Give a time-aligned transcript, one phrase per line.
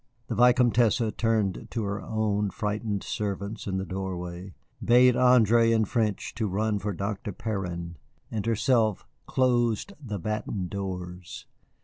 [0.29, 6.33] The Vicomtesse turned to her own frightened servants in the doorway, bade André in French
[6.33, 7.31] to run for Dr.
[7.31, 7.97] Perrin,
[8.31, 11.45] and herself closed the battened doors.